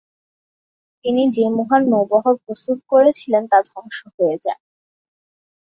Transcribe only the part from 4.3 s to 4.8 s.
যায়।